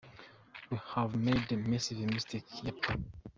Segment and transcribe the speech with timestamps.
[0.69, 2.99] we’ve made a massive mistake here pal.